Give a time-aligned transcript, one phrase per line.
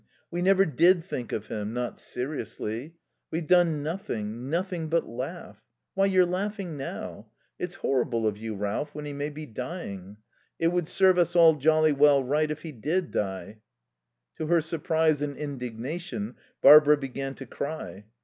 [0.31, 1.73] We never did think of him.
[1.75, 2.95] Not seriously.
[3.29, 5.63] We've done nothing nothing but laugh.
[5.93, 7.27] Why, you're laughing now....
[7.59, 10.17] It's horrible of you, Ralph, when he may be dying....
[10.57, 13.59] It would serve us all jolly well right if he did die."
[14.39, 16.33] To her surprise and indignation,
[16.63, 18.05] Barbara began to cry.